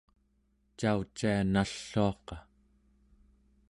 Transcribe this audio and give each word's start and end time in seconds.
caucia 0.79 1.35
nalluaqa 1.53 2.37